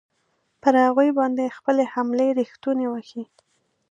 [0.61, 3.25] پر هغوی باندې خپلې حملې ریښتوني وښیي.